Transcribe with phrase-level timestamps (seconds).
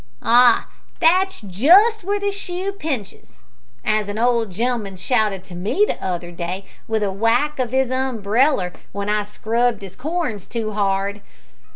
[0.23, 0.67] "Ah!
[0.99, 3.43] `that's just w'ere the shoe pinches'
[3.85, 8.73] as a old gen'leman shouted to me t'other day, with a whack of his umbreller,
[8.95, 11.21] w'en I scrubbed 'is corns too hard.